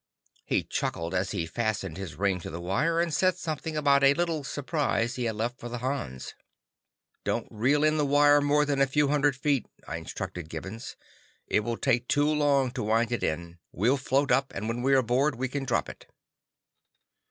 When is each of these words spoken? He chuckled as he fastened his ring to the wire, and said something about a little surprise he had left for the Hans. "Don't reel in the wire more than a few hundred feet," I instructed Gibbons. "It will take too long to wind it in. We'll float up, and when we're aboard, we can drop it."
He 0.45 0.63
chuckled 0.63 1.13
as 1.13 1.29
he 1.29 1.45
fastened 1.45 1.95
his 1.95 2.15
ring 2.15 2.39
to 2.39 2.49
the 2.49 2.59
wire, 2.59 2.99
and 2.99 3.13
said 3.13 3.37
something 3.37 3.77
about 3.77 4.03
a 4.03 4.15
little 4.15 4.43
surprise 4.43 5.13
he 5.13 5.25
had 5.25 5.35
left 5.35 5.59
for 5.59 5.69
the 5.69 5.77
Hans. 5.77 6.33
"Don't 7.23 7.47
reel 7.51 7.83
in 7.83 7.97
the 7.97 8.05
wire 8.07 8.41
more 8.41 8.65
than 8.65 8.81
a 8.81 8.87
few 8.87 9.09
hundred 9.09 9.35
feet," 9.35 9.67
I 9.87 9.97
instructed 9.97 10.49
Gibbons. 10.49 10.95
"It 11.45 11.59
will 11.59 11.77
take 11.77 12.07
too 12.07 12.27
long 12.33 12.71
to 12.71 12.81
wind 12.81 13.11
it 13.11 13.21
in. 13.21 13.59
We'll 13.71 13.95
float 13.97 14.31
up, 14.31 14.51
and 14.55 14.67
when 14.67 14.81
we're 14.81 14.97
aboard, 14.97 15.35
we 15.35 15.47
can 15.47 15.65
drop 15.65 15.87
it." 15.87 16.07